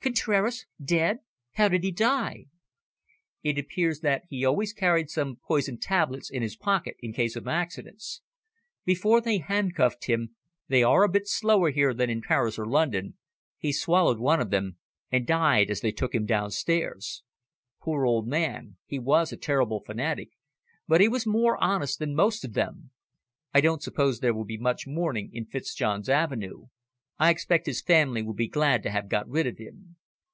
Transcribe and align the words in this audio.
"Contraras 0.00 0.64
dead? 0.82 1.18
How 1.54 1.66
did 1.68 1.82
he 1.82 1.90
die?" 1.90 2.44
"It 3.42 3.58
appears 3.58 3.98
that 4.00 4.22
he 4.28 4.44
always 4.44 4.72
carried 4.72 5.10
some 5.10 5.40
poisoned 5.44 5.82
tablets 5.82 6.30
in 6.30 6.40
his 6.40 6.54
pocket 6.54 6.96
in 7.00 7.12
case 7.12 7.34
of 7.34 7.48
accidents. 7.48 8.22
Before 8.84 9.20
they 9.20 9.38
handcuffed 9.38 10.04
him 10.04 10.36
they 10.68 10.84
are 10.84 11.02
a 11.02 11.08
bit 11.08 11.26
slower 11.26 11.70
here 11.70 11.92
than 11.92 12.08
in 12.08 12.22
Paris 12.22 12.60
or 12.60 12.64
London 12.64 13.18
he 13.58 13.72
swallowed 13.72 14.20
one 14.20 14.40
of 14.40 14.50
them, 14.50 14.76
and 15.10 15.26
died 15.26 15.68
as 15.68 15.80
they 15.80 15.92
took 15.92 16.14
him 16.14 16.24
downstairs. 16.24 17.24
Poor 17.82 18.06
old 18.06 18.28
man! 18.28 18.76
He 18.86 19.00
was 19.00 19.32
a 19.32 19.36
terrible 19.36 19.82
fanatic, 19.84 20.30
but 20.86 21.00
he 21.00 21.08
was 21.08 21.26
more 21.26 21.56
honest 21.62 21.98
than 21.98 22.14
most 22.14 22.44
of 22.44 22.52
them. 22.54 22.92
I 23.52 23.60
don't 23.60 23.82
suppose 23.82 24.20
there 24.20 24.32
will 24.32 24.44
be 24.46 24.58
much 24.58 24.86
mourning 24.86 25.30
in 25.32 25.46
Fitzjohn's 25.46 26.08
Avenue. 26.08 26.66
I 27.20 27.30
expect 27.30 27.66
his 27.66 27.82
family 27.82 28.22
will 28.22 28.32
be 28.34 28.46
glad 28.46 28.84
to 28.84 28.90
have 28.92 29.08
got 29.08 29.28
rid 29.28 29.48
of 29.48 29.58
him." 29.58 29.96